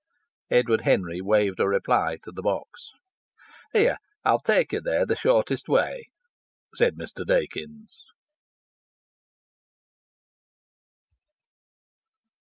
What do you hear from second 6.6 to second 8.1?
said Mr. Dakins.